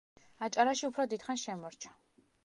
აჭარაში 0.45 0.87
უფრო 0.87 1.05
დიდხანს 1.11 1.43
შემორჩა. 1.49 1.93